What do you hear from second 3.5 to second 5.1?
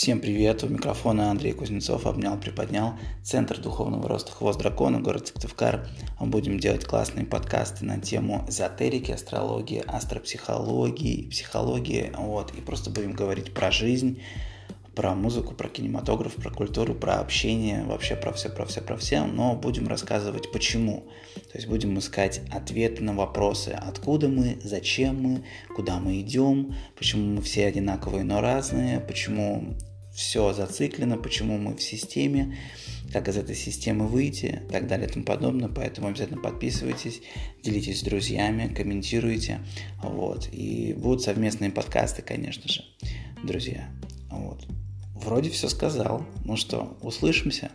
духовного роста Хвост Дракона,